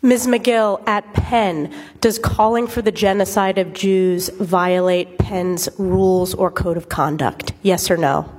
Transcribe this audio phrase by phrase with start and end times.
[0.00, 0.28] Ms.
[0.28, 6.76] Magill, at Penn, does calling for the genocide of Jews violate Penn's rules or code
[6.76, 7.52] of conduct?
[7.62, 8.32] Yes or no?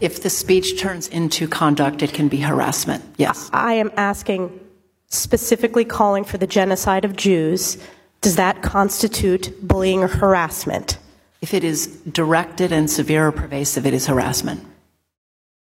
[0.00, 3.02] If the speech turns into conduct, it can be harassment.
[3.16, 3.50] Yes.
[3.52, 4.60] I am asking
[5.08, 7.78] specifically calling for the genocide of Jews.
[8.20, 10.98] Does that constitute bullying or harassment?
[11.40, 14.64] If it is directed and severe or pervasive, it is harassment.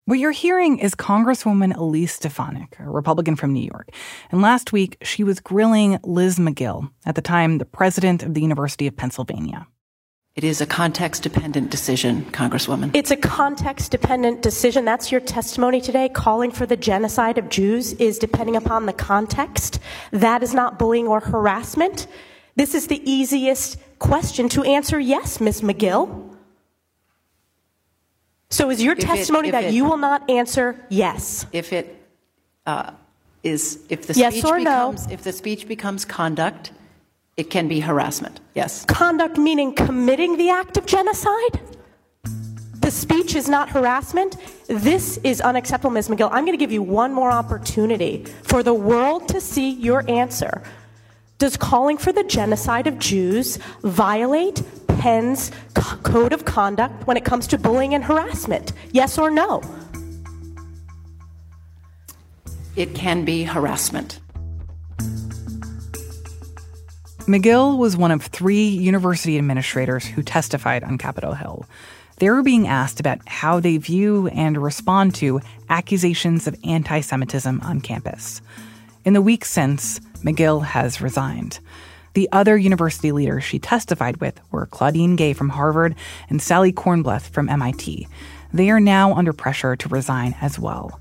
[0.09, 3.91] What you're hearing is Congresswoman Elise Stefanik, a Republican from New York.
[4.33, 8.41] And last week, she was grilling Liz Magill, at the time the president of the
[8.41, 9.67] University of Pennsylvania.
[10.35, 12.93] It is a context dependent decision, Congresswoman.
[12.95, 14.87] It's a context dependent decision.
[14.87, 16.09] That's your testimony today.
[16.09, 19.79] Calling for the genocide of Jews is depending upon the context.
[20.11, 22.07] That is not bullying or harassment.
[22.57, 25.61] This is the easiest question to answer yes, Ms.
[25.61, 26.28] Magill.
[28.51, 31.47] So is your If testimony if that it- you will not answer yes?
[31.53, 31.95] If it
[32.67, 32.93] uh,
[33.43, 34.93] is, if the Yes speech or no?
[34.93, 36.73] becomes, if the speech becomes conduct,
[37.37, 38.41] it can be harassment.
[38.55, 38.85] Yes.
[38.87, 41.61] Conduct meaning committing the act of genocide?
[42.81, 44.37] The speech is not harassment?
[44.67, 46.09] This is unacceptable, Ms.
[46.09, 46.31] Magill.
[46.33, 50.63] I'm going to give you one more opportunity for the world to see your answer.
[51.39, 57.25] Does calling for the genocide of Jews violate Penn's co- code of conduct when it
[57.25, 58.73] comes to bullying and harassment?
[58.93, 59.63] Yes or no?
[62.77, 64.21] It can be harassment.
[67.29, 71.67] Magill was one of three university administrators who testified on Capitol Hill.
[72.19, 77.61] They were being asked about how they view and respond to accusations of anti Semitism
[77.61, 78.41] on campus.
[79.05, 81.61] In the weeks since, Magill has resigned.
[82.19, 85.95] The other university leaders she testified with were Claudine Gay from Harvard
[86.29, 88.09] and Sally Kornbluth from MIT.
[88.53, 91.01] They are now under pressure to resign as well.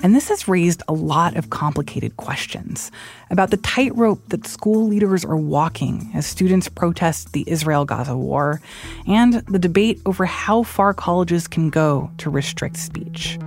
[0.00, 2.90] And this has raised a lot of complicated questions
[3.30, 8.60] about the tightrope that school leaders are walking as students protest the Israel Gaza war,
[9.06, 13.38] and the debate over how far colleges can go to restrict speech.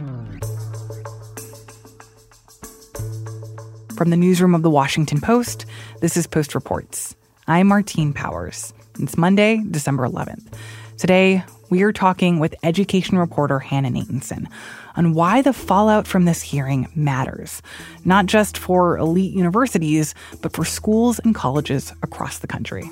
[3.99, 5.65] From the newsroom of the Washington Post,
[5.99, 7.17] this is Post Reports.
[7.49, 8.73] I'm Martine Powers.
[8.97, 10.53] It's Monday, December 11th.
[10.97, 14.45] Today, we are talking with education reporter Hannah Natanson
[14.95, 17.61] on why the fallout from this hearing matters,
[18.05, 22.89] not just for elite universities, but for schools and colleges across the country.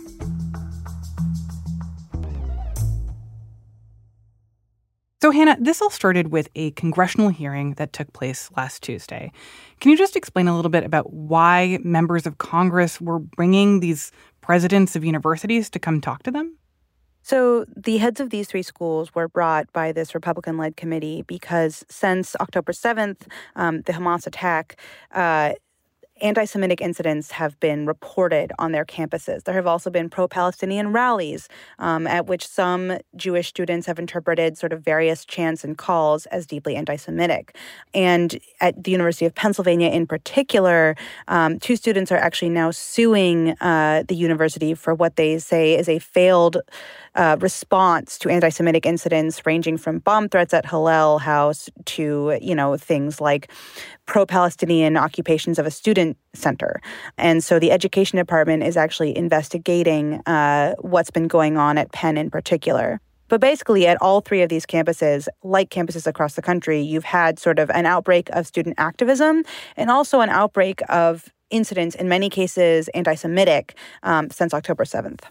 [5.20, 9.32] So, Hannah, this all started with a congressional hearing that took place last Tuesday.
[9.80, 14.12] Can you just explain a little bit about why members of Congress were bringing these
[14.42, 16.56] presidents of universities to come talk to them?
[17.24, 21.84] So, the heads of these three schools were brought by this Republican led committee because
[21.90, 24.80] since October 7th, um, the Hamas attack,
[25.12, 25.54] uh,
[26.22, 29.44] anti Semitic incidents have been reported on their campuses.
[29.44, 31.48] There have also been pro Palestinian rallies
[31.80, 36.46] um, at which some Jewish students have interpreted sort of various chants and calls as
[36.46, 37.56] deeply anti Semitic.
[37.94, 40.96] And at the University of Pennsylvania in particular,
[41.28, 45.90] um, two students are actually now suing uh, the university for what they say is
[45.90, 46.58] a failed.
[47.18, 52.78] Uh, response to anti-Semitic incidents, ranging from bomb threats at Hillel House to you know
[52.78, 53.52] things like
[54.06, 56.80] pro-Palestinian occupations of a student center.
[57.18, 62.18] And so the education department is actually investigating uh, what's been going on at Penn
[62.18, 63.02] in particular.
[63.30, 67.40] But basically, at all three of these campuses, like campuses across the country, you've had
[67.40, 69.44] sort of an outbreak of student activism
[69.75, 75.24] and also an outbreak of incidents, in many cases anti Semitic, um, since October 7th.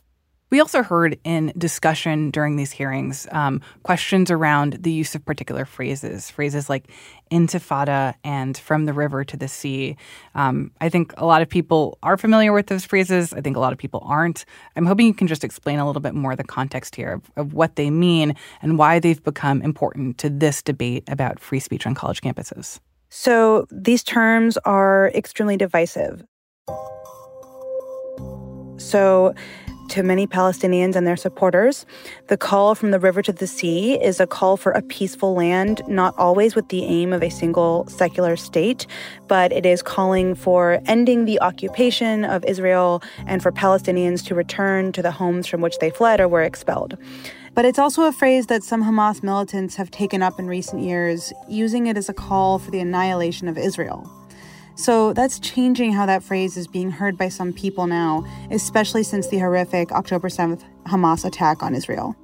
[0.48, 5.64] We also heard in discussion during these hearings um, questions around the use of particular
[5.64, 6.88] phrases, phrases like
[7.32, 9.96] intifada and from the river to the sea.
[10.36, 13.32] Um, I think a lot of people are familiar with those phrases.
[13.32, 14.44] I think a lot of people aren't.
[14.76, 17.52] I'm hoping you can just explain a little bit more the context here of, of
[17.52, 21.96] what they mean and why they've become important to this debate about free speech on
[21.96, 22.78] college campuses.
[23.08, 26.24] So these terms are extremely divisive.
[28.78, 29.34] So
[29.90, 31.86] to many Palestinians and their supporters.
[32.28, 35.82] The call from the river to the sea is a call for a peaceful land,
[35.86, 38.86] not always with the aim of a single secular state,
[39.28, 44.92] but it is calling for ending the occupation of Israel and for Palestinians to return
[44.92, 46.96] to the homes from which they fled or were expelled.
[47.54, 51.32] But it's also a phrase that some Hamas militants have taken up in recent years,
[51.48, 54.10] using it as a call for the annihilation of Israel.
[54.76, 59.28] So that's changing how that phrase is being heard by some people now, especially since
[59.28, 62.14] the horrific October 7th Hamas attack on Israel.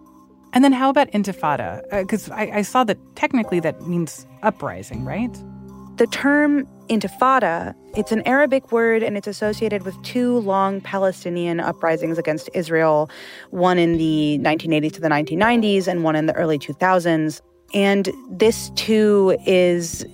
[0.52, 1.82] And then how about intifada?
[1.90, 5.32] Because uh, I, I saw that technically that means uprising, right?
[5.96, 12.18] The term intifada, it's an Arabic word and it's associated with two long Palestinian uprisings
[12.18, 13.08] against Israel,
[13.50, 17.40] one in the 1980s to the 1990s and one in the early 2000s.
[17.72, 20.04] And this too is,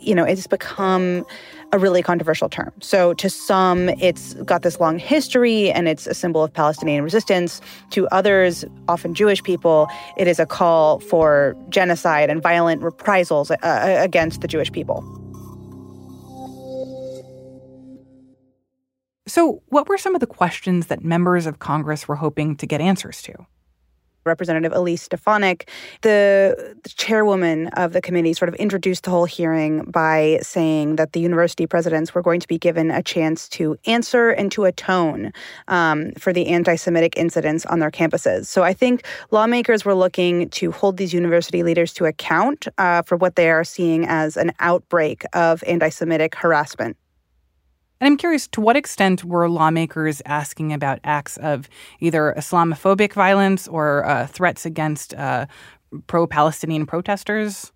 [0.00, 1.24] you know, it's become
[1.72, 2.72] a really controversial term.
[2.80, 7.60] So to some, it's got this long history and it's a symbol of Palestinian resistance.
[7.90, 13.56] To others, often Jewish people, it is a call for genocide and violent reprisals uh,
[13.62, 15.04] against the Jewish people.
[19.28, 22.80] So, what were some of the questions that members of Congress were hoping to get
[22.80, 23.34] answers to?
[24.26, 25.68] Representative Elise Stefanik,
[26.02, 31.12] the, the, chairwoman of the committee, sort of introduced the whole hearing by saying that
[31.12, 35.32] the university presidents were going to be given a chance to answer and to atone
[35.68, 38.46] um, for the anti Semitic incidents on their campuses.
[38.46, 43.16] So I think lawmakers were looking to hold these university leaders to account uh, for
[43.16, 46.96] what they are seeing as an outbreak of anti Semitic harassment.
[48.00, 51.68] And I'm curious to what extent were lawmakers asking about acts of
[52.00, 55.46] either Islamophobic violence or uh, threats against uh,
[56.06, 57.72] pro Palestinian protesters?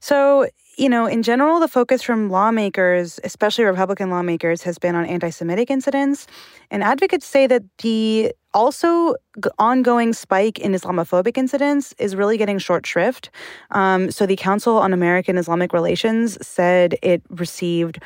[0.00, 5.04] So, you know, in general, the focus from lawmakers, especially Republican lawmakers, has been on
[5.04, 6.26] anti Semitic incidents.
[6.72, 9.14] And advocates say that the also
[9.60, 13.30] ongoing spike in Islamophobic incidents is really getting short shrift.
[13.70, 18.00] Um, so, the Council on American Islamic Relations said it received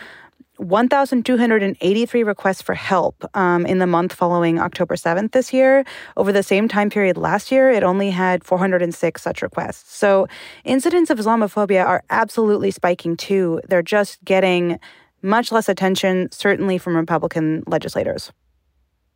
[0.58, 5.84] 1,283 requests for help um, in the month following October 7th this year.
[6.16, 9.94] Over the same time period last year, it only had 406 such requests.
[9.94, 10.26] So
[10.64, 13.60] incidents of Islamophobia are absolutely spiking too.
[13.68, 14.78] They're just getting
[15.22, 18.32] much less attention, certainly from Republican legislators.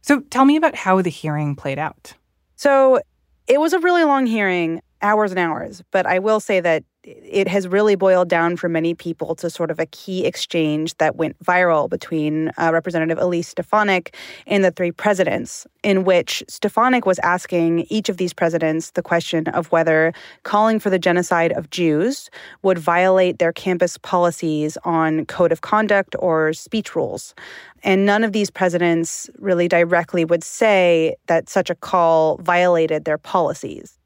[0.03, 2.15] So tell me about how the hearing played out.
[2.57, 3.01] So
[3.47, 7.49] it was a really long hearing, hours and hours, but I will say that it
[7.49, 11.39] has really boiled down for many people to sort of a key exchange that went
[11.43, 14.15] viral between uh, Representative Elise Stefanik
[14.47, 19.49] and the three presidents, in which Stefanik was asking each of these presidents the question
[19.49, 20.13] of whether
[20.43, 22.29] calling for the genocide of Jews
[22.63, 27.35] would violate their campus policies on code of conduct or speech rules.
[27.83, 33.17] And none of these presidents really directly would say that such a call violated their
[33.17, 34.00] policies.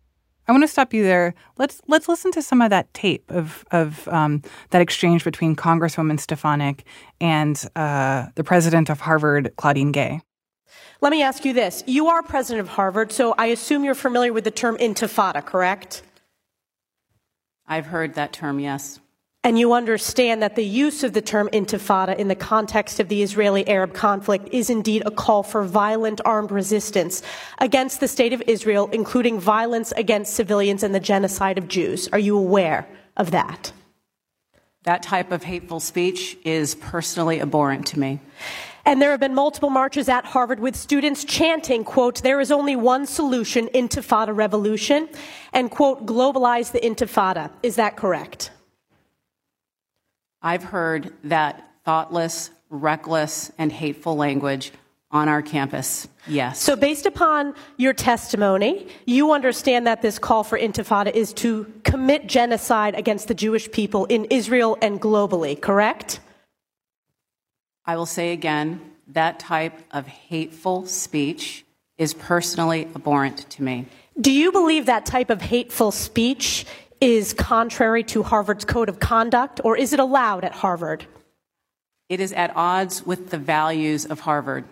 [0.46, 1.34] I want to stop you there.
[1.58, 6.20] Let's let's listen to some of that tape of of um, that exchange between Congresswoman
[6.20, 6.84] Stefanik
[7.20, 10.20] and uh, the president of Harvard, Claudine Gay.
[11.00, 14.32] Let me ask you this: You are president of Harvard, so I assume you're familiar
[14.32, 16.02] with the term intifada, correct?
[17.66, 19.00] I've heard that term, yes
[19.44, 23.22] and you understand that the use of the term intifada in the context of the
[23.22, 27.22] Israeli Arab conflict is indeed a call for violent armed resistance
[27.58, 32.08] against the state of Israel, including violence against civilians and the genocide of Jews.
[32.08, 32.88] Are you aware
[33.18, 33.72] of that?
[34.84, 38.20] That type of hateful speech is personally abhorrent to me.
[38.86, 42.76] And there have been multiple marches at Harvard with students chanting, quote, there is only
[42.76, 45.08] one solution, intifada revolution,
[45.54, 47.50] and quote, globalize the intifada.
[47.62, 48.50] Is that correct?
[50.44, 54.72] I've heard that thoughtless, reckless, and hateful language
[55.10, 56.06] on our campus.
[56.26, 56.60] Yes.
[56.60, 62.26] So, based upon your testimony, you understand that this call for intifada is to commit
[62.26, 66.20] genocide against the Jewish people in Israel and globally, correct?
[67.86, 71.64] I will say again that type of hateful speech
[71.96, 73.86] is personally abhorrent to me.
[74.20, 76.66] Do you believe that type of hateful speech
[77.00, 81.06] is contrary to Harvard's code of conduct, or is it allowed at Harvard?
[82.08, 84.64] It is at odds with the values of Harvard.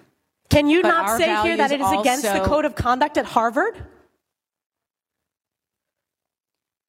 [0.50, 3.24] Can you but not say here that it is against the code of conduct at
[3.24, 3.74] Harvard?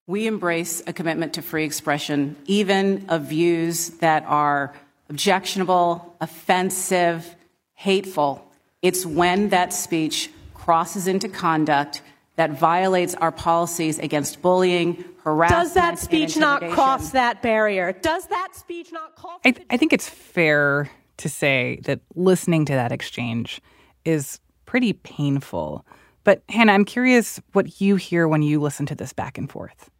[0.06, 4.74] We embrace a commitment to free expression, even of views that are
[5.08, 7.34] objectionable, offensive,
[7.72, 8.46] hateful.
[8.82, 12.02] It's when that speech crosses into conduct
[12.36, 15.62] that violates our policies against bullying, harassment.
[15.62, 17.92] Does that speech not cross that barrier?
[17.92, 19.40] Does that speech not call?
[19.44, 23.60] I, th- I think it's fair to say that listening to that exchange
[24.04, 25.86] is pretty painful.
[26.24, 29.90] But Hannah, I'm curious what you hear when you listen to this back and forth.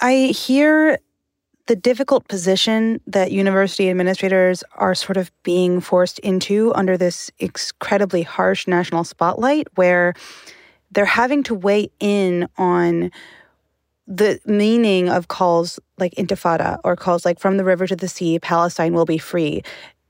[0.00, 0.98] I hear
[1.66, 8.22] the difficult position that university administrators are sort of being forced into under this incredibly
[8.22, 10.14] harsh national spotlight, where
[10.90, 13.10] they're having to weigh in on
[14.06, 18.38] the meaning of calls like intifada or calls like from the river to the sea,
[18.38, 19.62] Palestine will be free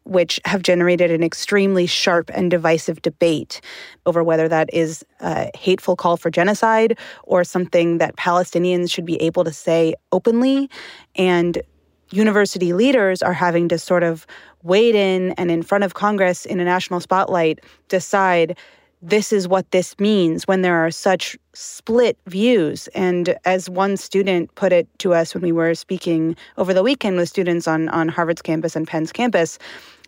[0.05, 3.61] which have generated an extremely sharp and divisive debate
[4.07, 9.21] over whether that is a hateful call for genocide or something that Palestinians should be
[9.23, 10.69] able to say openly.
[11.15, 11.63] And
[12.11, 14.27] university leaders are having to sort of
[14.63, 18.57] wade in and in front of Congress in a national spotlight decide
[19.03, 22.87] this is what this means when there are such split views.
[22.89, 27.17] And as one student put it to us when we were speaking over the weekend
[27.17, 29.59] with students on, on Harvard's campus and Penn's campus,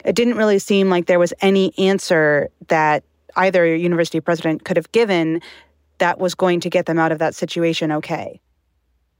[0.04, 3.02] it didn't really seem like there was any answer that
[3.36, 5.42] either university president could have given
[5.98, 8.40] that was going to get them out of that situation okay.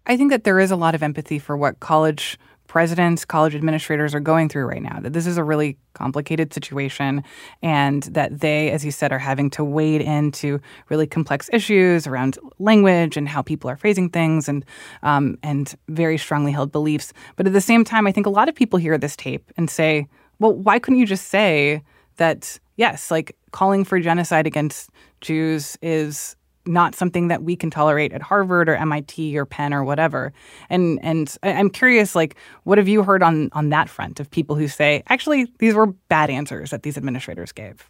[0.06, 2.38] I think that there is a lot of empathy for what college
[2.74, 4.98] presidents, college administrators are going through right now.
[4.98, 7.22] That this is a really complicated situation,
[7.62, 12.36] and that they, as you said, are having to wade into really complex issues around
[12.58, 14.64] language and how people are phrasing things, and
[15.04, 17.12] um, and very strongly held beliefs.
[17.36, 19.70] But at the same time, I think a lot of people hear this tape and
[19.70, 20.08] say,
[20.40, 21.80] "Well, why couldn't you just say
[22.16, 24.90] that?" Yes, like calling for genocide against
[25.20, 26.34] Jews is
[26.66, 30.32] not something that we can tolerate at Harvard or MIT or Penn or whatever.
[30.70, 34.56] And and I'm curious, like, what have you heard on on that front of people
[34.56, 37.88] who say, actually, these were bad answers that these administrators gave?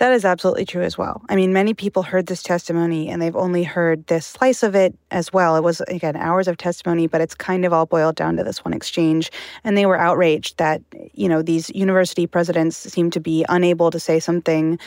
[0.00, 1.20] That is absolutely true as well.
[1.28, 4.96] I mean, many people heard this testimony and they've only heard this slice of it
[5.10, 5.56] as well.
[5.56, 8.64] It was, again, hours of testimony, but it's kind of all boiled down to this
[8.64, 9.30] one exchange.
[9.62, 10.80] And they were outraged that,
[11.12, 14.78] you know, these university presidents seem to be unable to say something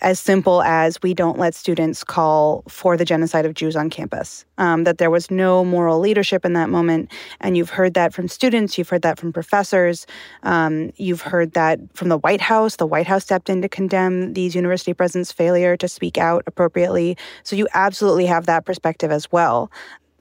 [0.00, 4.44] as simple as we don't let students call for the genocide of Jews on campus,
[4.58, 7.10] um, that there was no moral leadership in that moment.
[7.40, 10.06] And you've heard that from students, you've heard that from professors,
[10.42, 12.76] um, you've heard that from the White House.
[12.76, 17.16] The White House stepped in to condemn these university presidents' failure to speak out appropriately.
[17.42, 19.70] So you absolutely have that perspective as well.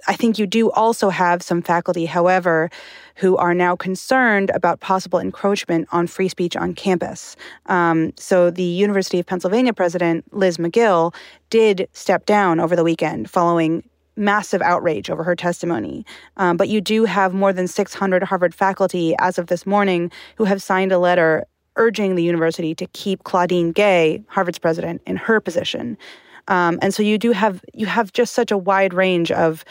[0.07, 2.69] I think you do also have some faculty, however,
[3.15, 7.35] who are now concerned about possible encroachment on free speech on campus.
[7.67, 11.13] Um, so the University of Pennsylvania president, Liz Magill,
[11.49, 16.05] did step down over the weekend following massive outrage over her testimony.
[16.37, 20.43] Um, but you do have more than 600 Harvard faculty as of this morning who
[20.43, 21.45] have signed a letter
[21.75, 25.97] urging the university to keep Claudine Gay, Harvard's president, in her position.
[26.47, 29.63] Um, and so you do have you have just such a wide range of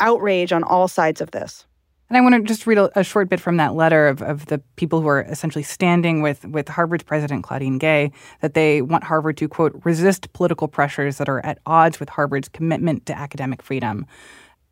[0.00, 1.64] outrage on all sides of this.
[2.08, 4.46] And I want to just read a, a, short bit from that letter of, of
[4.46, 9.04] the people who are essentially standing with, with Harvard's president, Claudine Gay, that they want
[9.04, 13.62] Harvard to, quote, resist political pressures that are at odds with Harvard's commitment to academic
[13.62, 14.06] freedom.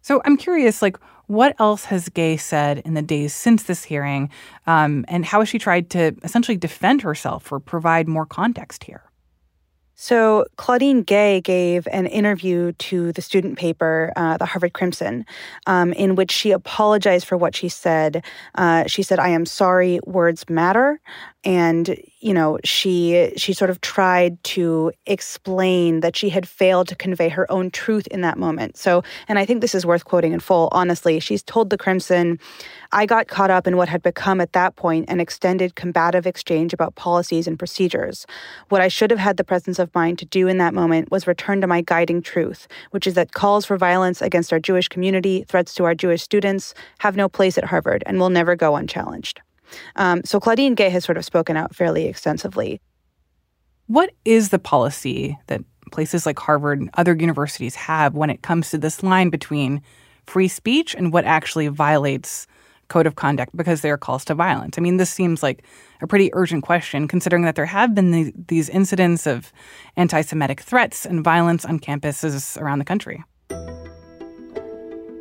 [0.00, 4.30] So I'm curious, like, what else has Gay said in the days since this hearing,
[4.66, 9.02] um, and how has she tried to essentially defend herself or provide more context here?
[9.98, 15.24] So, Claudine Gay gave an interview to the student paper, uh, the Harvard Crimson,
[15.66, 18.22] um, in which she apologized for what she said.
[18.56, 21.00] Uh, she said, I am sorry, words matter
[21.44, 26.94] and you know she she sort of tried to explain that she had failed to
[26.94, 28.76] convey her own truth in that moment.
[28.76, 31.20] So and i think this is worth quoting in full honestly.
[31.20, 32.38] She's told the crimson
[32.92, 36.72] i got caught up in what had become at that point an extended combative exchange
[36.72, 38.26] about policies and procedures.
[38.70, 41.26] What i should have had the presence of mind to do in that moment was
[41.26, 45.44] return to my guiding truth which is that calls for violence against our jewish community
[45.48, 49.40] threats to our jewish students have no place at harvard and will never go unchallenged
[49.96, 52.80] um, so Claudine Gay has sort of spoken out fairly extensively.
[53.86, 58.70] What is the policy that places like Harvard and other universities have when it comes
[58.70, 59.82] to this line between
[60.26, 62.46] free speech and what actually violates
[62.88, 64.76] code of conduct because they are calls to violence?
[64.78, 65.64] I mean, this seems like
[66.00, 69.52] a pretty urgent question considering that there have been the, these incidents of
[69.96, 73.22] anti Semitic threats and violence on campuses around the country.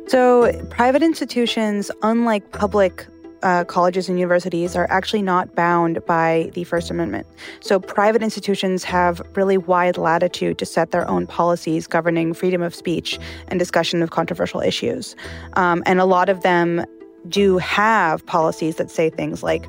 [0.08, 3.06] So, private institutions, unlike public
[3.46, 7.28] uh, colleges and universities are actually not bound by the First Amendment.
[7.60, 12.74] So private institutions have really wide latitude to set their own policies governing freedom of
[12.74, 15.14] speech and discussion of controversial issues.
[15.52, 16.84] Um, and a lot of them
[17.28, 19.68] do have policies that say things like,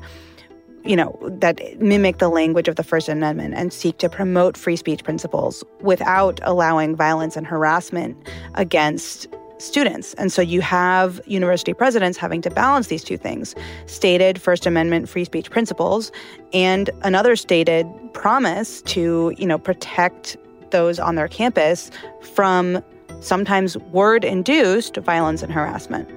[0.84, 4.74] you know, that mimic the language of the First Amendment and seek to promote free
[4.74, 8.16] speech principles without allowing violence and harassment
[8.54, 10.14] against students.
[10.14, 13.54] And so you have university presidents having to balance these two things
[13.86, 16.10] stated First Amendment free speech principles
[16.52, 20.36] and another stated promise to, you know, protect
[20.70, 22.82] those on their campus from
[23.20, 26.08] sometimes word induced violence and harassment.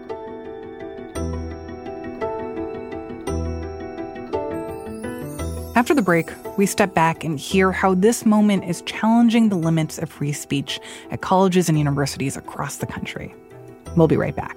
[5.82, 9.98] After the break, we step back and hear how this moment is challenging the limits
[9.98, 13.34] of free speech at colleges and universities across the country.
[13.98, 14.56] We'll be right back.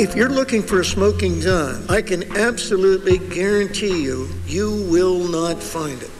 [0.00, 5.62] If you're looking for a smoking gun, I can absolutely guarantee you, you will not
[5.62, 6.19] find it.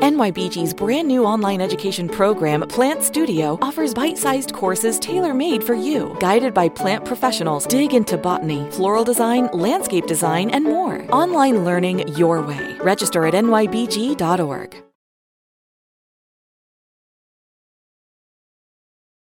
[0.00, 5.74] NYBG's brand new online education program, Plant Studio, offers bite sized courses tailor made for
[5.74, 6.16] you.
[6.20, 11.06] Guided by plant professionals, dig into botany, floral design, landscape design, and more.
[11.12, 12.76] Online learning your way.
[12.80, 14.82] Register at nybg.org.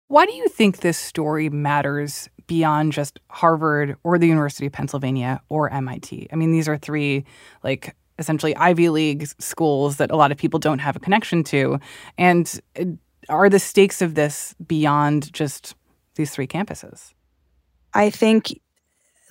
[0.07, 5.41] Why do you think this story matters beyond just Harvard or the University of Pennsylvania
[5.49, 6.27] or MIT?
[6.31, 7.25] I mean, these are three
[7.63, 11.79] like essentially Ivy League schools that a lot of people don't have a connection to.
[12.17, 12.85] And uh,
[13.29, 15.75] are the stakes of this beyond just
[16.15, 17.13] these three campuses?
[17.93, 18.59] I think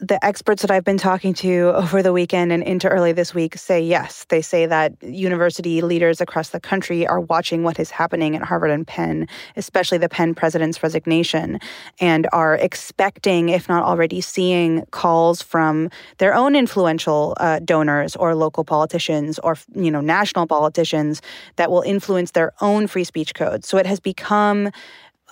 [0.00, 3.56] the experts that I've been talking to over the weekend and into early this week
[3.56, 4.26] say yes.
[4.28, 8.70] They say that university leaders across the country are watching what is happening at Harvard
[8.70, 9.26] and Penn,
[9.56, 11.58] especially the Penn president's resignation,
[12.00, 18.34] and are expecting, if not already seeing, calls from their own influential uh, donors or
[18.34, 21.20] local politicians or you know national politicians
[21.56, 23.64] that will influence their own free speech code.
[23.64, 24.70] So it has become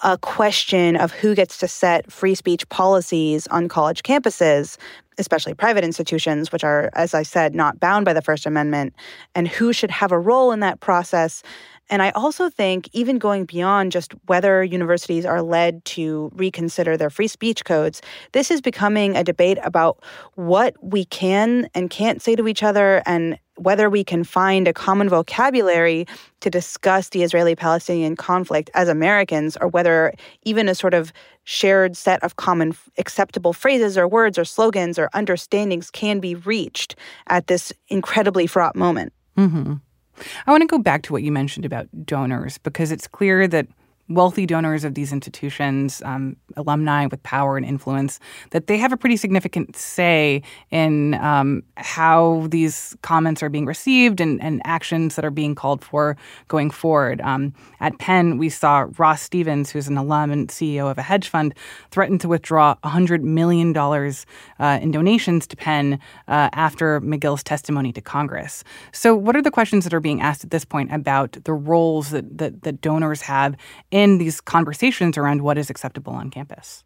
[0.02, 4.76] a question of who gets to set free speech policies on college campuses,
[5.18, 8.94] especially private institutions, which are, as I said, not bound by the First Amendment,
[9.34, 11.42] and who should have a role in that process.
[11.88, 17.10] And I also think, even going beyond just whether universities are led to reconsider their
[17.10, 20.02] free speech codes, this is becoming a debate about
[20.34, 24.73] what we can and can't say to each other and whether we can find a
[24.73, 26.06] common vocabulary
[26.40, 31.12] to discuss the Israeli Palestinian conflict as Americans, or whether even a sort of
[31.45, 36.97] shared set of common acceptable phrases or words or slogans or understandings can be reached
[37.28, 39.12] at this incredibly fraught moment.
[39.36, 39.75] Mm-hmm.
[40.47, 43.66] I want to go back to what you mentioned about donors because it's clear that
[44.08, 48.97] wealthy donors of these institutions, um, alumni with power and influence, that they have a
[48.97, 55.25] pretty significant say in um, how these comments are being received and, and, actions that
[55.25, 56.16] are being called for
[56.49, 57.21] going forward.
[57.21, 61.28] Um, at Penn, we saw Ross Stevens, who's an alum and CEO of a hedge
[61.28, 61.54] fund,
[61.90, 65.95] threaten to withdraw $100 million uh, in donations to Penn
[66.26, 68.64] uh, after Magill's testimony to Congress.
[68.92, 72.10] So, what are the questions that are being asked at this point about the roles
[72.10, 73.56] that, that, that donors have
[73.97, 76.85] in these conversations around what is acceptable on campus?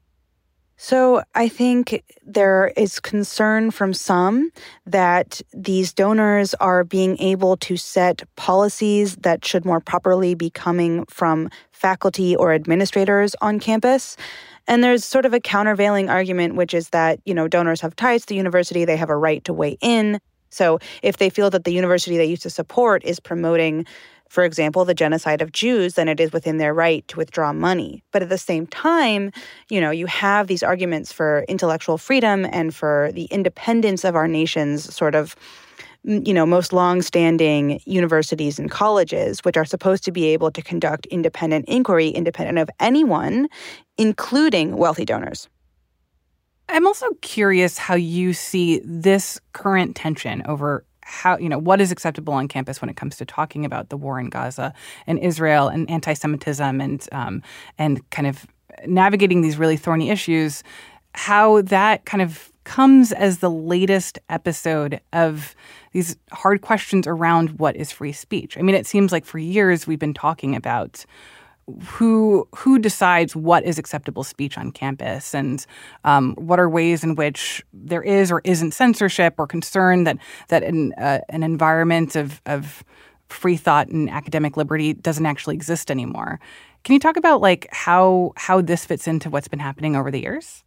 [0.76, 4.50] So I think there is concern from some
[4.86, 11.04] that these donors are being able to set policies that should more properly be coming
[11.06, 14.16] from faculty or administrators on campus.
[14.68, 18.22] And there's sort of a countervailing argument, which is that, you know, donors have ties
[18.22, 20.20] to the university, they have a right to weigh in.
[20.50, 23.84] So if they feel that the university they used to support is promoting
[24.30, 28.04] for example, the genocide of Jews, then it is within their right to withdraw money.
[28.12, 29.32] But at the same time,
[29.68, 34.28] you know, you have these arguments for intellectual freedom and for the independence of our
[34.28, 35.34] nation's sort of
[36.04, 41.04] you know most long-standing universities and colleges which are supposed to be able to conduct
[41.06, 43.46] independent inquiry independent of anyone
[43.98, 45.46] including wealthy donors
[46.70, 51.90] i'm also curious how you see this current tension over how you know what is
[51.90, 54.72] acceptable on campus when it comes to talking about the war in Gaza
[55.06, 57.42] and Israel and anti-Semitism and um,
[57.78, 58.46] and kind of
[58.86, 60.62] navigating these really thorny issues.
[61.14, 65.56] How that kind of comes as the latest episode of
[65.92, 68.56] these hard questions around what is free speech.
[68.56, 71.04] I mean, it seems like for years we've been talking about
[71.84, 75.66] who who decides what is acceptable speech on campus and
[76.04, 80.16] um, what are ways in which there is or isn't censorship or concern that
[80.48, 82.84] that in uh, an environment of of
[83.28, 86.40] free thought and academic liberty doesn't actually exist anymore.
[86.84, 90.20] Can you talk about like how how this fits into what's been happening over the
[90.20, 90.64] years?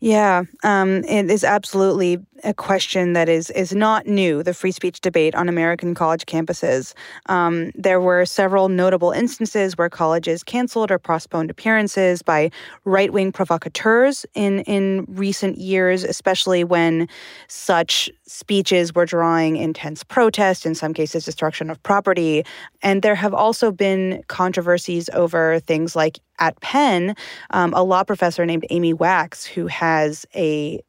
[0.00, 4.42] Yeah, um, it is absolutely a question that is is not new.
[4.42, 6.92] The free speech debate on American college campuses.
[7.30, 12.50] Um, there were several notable instances where colleges canceled or postponed appearances by
[12.84, 17.08] right wing provocateurs in in recent years, especially when
[17.48, 22.44] such speeches were drawing intense protest, in some cases destruction of property,
[22.82, 27.14] and there have also been controversies over things like at Penn,
[27.50, 30.80] um, a law professor named Amy Wax, who has a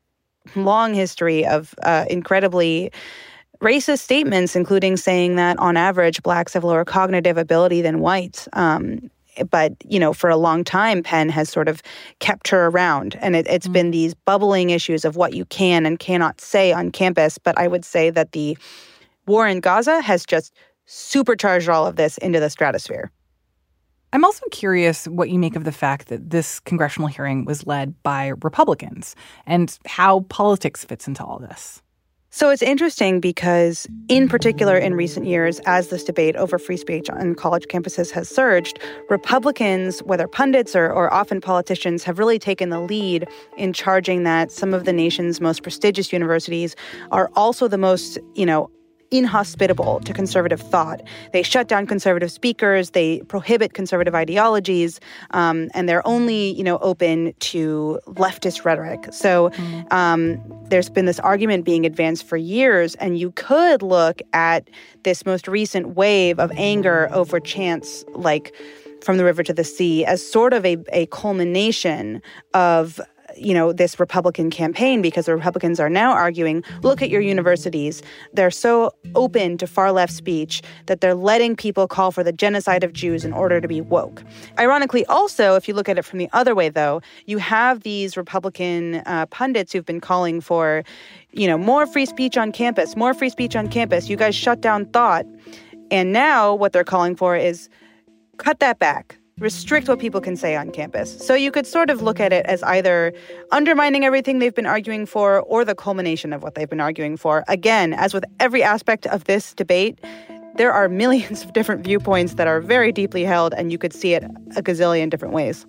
[0.56, 2.92] long history of uh, incredibly
[3.62, 8.48] racist statements, including saying that on average, blacks have lower cognitive ability than whites.
[8.54, 9.10] Um,
[9.50, 11.82] but you know, for a long time, Penn has sort of
[12.20, 13.74] kept her around, and it, has mm-hmm.
[13.74, 17.38] been these bubbling issues of what you can and cannot say on campus.
[17.38, 18.58] But I would say that the
[19.26, 20.54] war in Gaza has just
[20.86, 23.12] supercharged all of this into the stratosphere.
[24.14, 28.02] I'm also curious what you make of the fact that this congressional hearing was led
[28.04, 31.82] by Republicans and how politics fits into all this.
[32.30, 37.10] So it's interesting because, in particular, in recent years, as this debate over free speech
[37.10, 42.70] on college campuses has surged, Republicans, whether pundits or, or often politicians, have really taken
[42.70, 46.76] the lead in charging that some of the nation's most prestigious universities
[47.12, 48.70] are also the most, you know,
[49.12, 51.02] inhospitable to conservative thought.
[51.34, 55.00] They shut down conservative speakers, they prohibit conservative ideologies,
[55.32, 59.08] um, and they're only, you know, open to leftist rhetoric.
[59.12, 59.52] So
[59.92, 64.70] um, there's been this argument being advanced for years, and you could look at
[65.04, 68.54] this most recent wave of anger over chants like
[69.02, 72.22] from the river to the sea as sort of a, a culmination
[72.54, 73.00] of
[73.38, 78.02] you know, this Republican campaign because the Republicans are now arguing look at your universities.
[78.34, 82.84] They're so open to far left speech that they're letting people call for the genocide
[82.84, 84.24] of Jews in order to be woke.
[84.60, 88.18] Ironically, also, if you look at it from the other way, though, you have these
[88.18, 90.84] Republican uh, pundits who've been calling for,
[91.32, 94.10] you know, more free speech on campus, more free speech on campus.
[94.10, 95.26] You guys shut down thought.
[95.92, 97.70] And now what they're calling for is
[98.38, 101.18] cut that back restrict what people can say on campus.
[101.26, 103.14] So you could sort of look at it as either
[103.52, 107.44] undermining everything they've been arguing for or the culmination of what they've been arguing for.
[107.48, 110.00] Again, as with every aspect of this debate,
[110.56, 114.14] there are millions of different viewpoints that are very deeply held, and you could see
[114.14, 114.24] it
[114.56, 115.66] a gazillion different ways.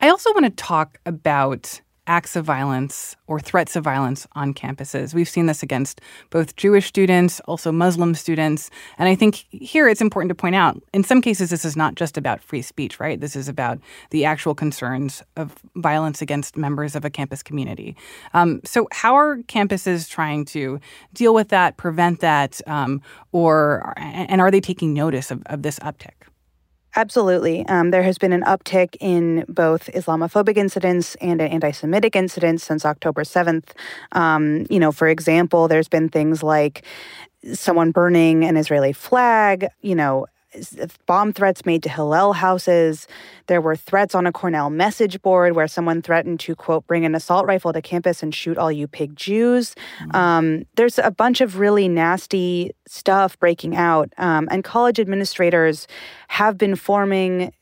[0.00, 5.14] I also want to talk about acts of violence or threats of violence on campuses.
[5.14, 8.70] We've seen this against both Jewish students, also Muslim students.
[8.98, 11.94] And I think here it's important to point out in some cases, this is not
[11.94, 13.20] just about free speech, right?
[13.20, 13.78] This is about
[14.10, 17.96] the actual concerns of violence against members of a campus community.
[18.34, 20.80] Um, so, how are campuses trying to
[21.14, 23.00] deal with that, prevent that, um,
[23.32, 26.28] or and are they taking notice of, of this uptick?
[26.96, 27.66] Absolutely.
[27.66, 32.84] Um, there has been an uptick in both Islamophobic incidents and anti Semitic incidents since
[32.84, 33.70] October 7th.
[34.12, 36.84] Um, you know, for example, there's been things like
[37.52, 40.26] someone burning an Israeli flag, you know,
[41.06, 43.06] bomb threats made to Hillel houses.
[43.46, 47.14] There were threats on a Cornell message board where someone threatened to, quote, bring an
[47.14, 49.74] assault rifle to campus and shoot all you pig Jews.
[50.00, 50.16] Mm-hmm.
[50.16, 54.12] Um, there's a bunch of really nasty stuff breaking out.
[54.18, 55.86] Um, and college administrators
[56.28, 57.52] have been forming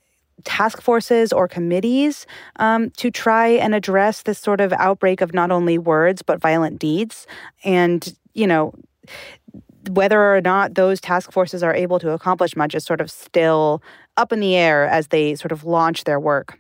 [0.44, 2.26] task forces or committees
[2.57, 6.78] um, to try and address this sort of outbreak of not only words but violent
[6.78, 7.26] deeds.
[7.64, 8.74] And, you know,
[9.90, 13.83] whether or not those task forces are able to accomplish much is sort of still
[14.16, 16.59] up in the air as they sort of launch their work.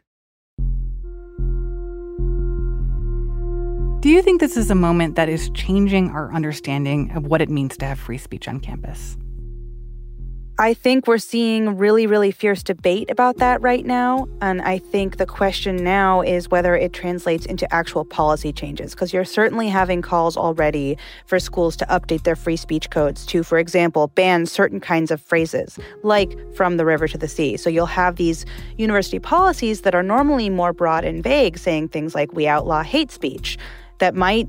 [4.00, 7.48] Do you think this is a moment that is changing our understanding of what it
[7.48, 9.16] means to have free speech on campus?
[10.58, 14.28] I think we're seeing really, really fierce debate about that right now.
[14.42, 19.14] And I think the question now is whether it translates into actual policy changes, because
[19.14, 23.58] you're certainly having calls already for schools to update their free speech codes to, for
[23.58, 27.56] example, ban certain kinds of phrases, like from the river to the sea.
[27.56, 28.44] So you'll have these
[28.76, 33.10] university policies that are normally more broad and vague, saying things like, we outlaw hate
[33.10, 33.56] speech,
[34.00, 34.48] that might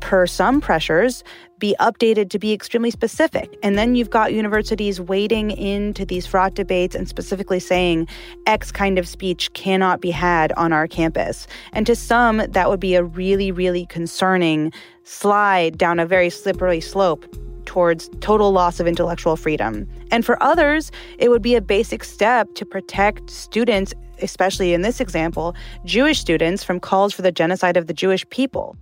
[0.00, 1.22] per some pressures,
[1.58, 3.58] be updated to be extremely specific.
[3.62, 8.08] And then you've got universities wading into these fraught debates and specifically saying
[8.46, 11.46] X kind of speech cannot be had on our campus.
[11.72, 14.72] And to some, that would be a really, really concerning
[15.04, 17.26] slide down a very slippery slope
[17.64, 19.86] towards total loss of intellectual freedom.
[20.10, 23.92] And for others, it would be a basic step to protect students,
[24.22, 28.74] especially in this example, Jewish students, from calls for the genocide of the Jewish people.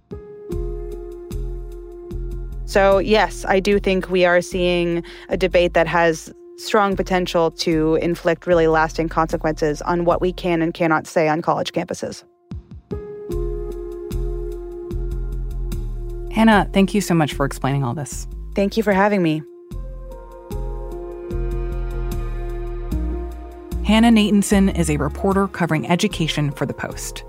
[2.66, 7.94] So, yes, I do think we are seeing a debate that has strong potential to
[7.96, 12.24] inflict really lasting consequences on what we can and cannot say on college campuses.
[16.32, 18.26] Hannah, thank you so much for explaining all this.
[18.54, 19.42] Thank you for having me.
[23.86, 27.24] Hannah Natanson is a reporter covering education for The Post.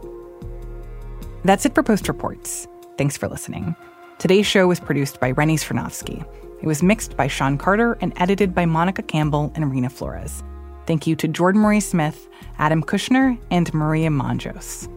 [1.45, 2.67] That's it for Post Reports.
[2.97, 3.75] Thanks for listening.
[4.19, 6.25] Today's show was produced by Rennie Svirnovskiy.
[6.59, 10.43] It was mixed by Sean Carter and edited by Monica Campbell and Reena Flores.
[10.87, 12.27] Thank you to Jordan Marie Smith,
[12.57, 14.91] Adam Kushner, and Maria Monjos.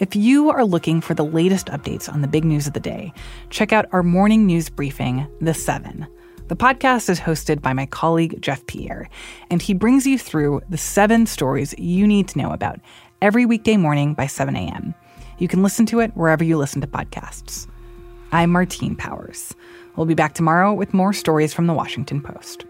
[0.00, 3.14] If you are looking for the latest updates on the big news of the day,
[3.48, 6.06] check out our morning news briefing, The Seven.
[6.48, 9.08] The podcast is hosted by my colleague Jeff Pierre,
[9.50, 12.80] and he brings you through the seven stories you need to know about
[13.22, 14.94] every weekday morning by 7 a.m.
[15.38, 17.66] You can listen to it wherever you listen to podcasts.
[18.32, 19.54] I'm Martine Powers.
[19.94, 22.64] We'll be back tomorrow with more stories from the Washington Post.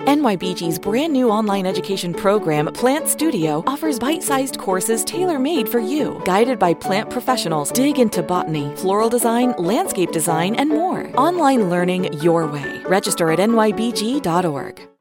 [0.00, 5.78] NYBG's brand new online education program, Plant Studio, offers bite sized courses tailor made for
[5.78, 6.22] you.
[6.24, 11.12] Guided by plant professionals, dig into botany, floral design, landscape design, and more.
[11.18, 12.80] Online learning your way.
[12.86, 14.88] Register at nybg.org.